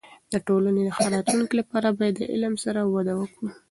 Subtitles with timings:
[0.31, 3.47] د ټولنې د ښه راتلونکي لپاره باید د علم سره وده وکړو.